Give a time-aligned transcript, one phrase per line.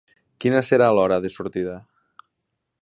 [0.45, 1.75] Quina serà l'hora de sortida?